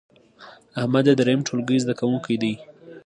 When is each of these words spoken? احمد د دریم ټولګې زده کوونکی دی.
احمد 0.81 1.03
د 1.07 1.09
دریم 1.19 1.39
ټولګې 1.47 1.77
زده 1.83 1.93
کوونکی 1.99 2.35
دی. 2.41 2.53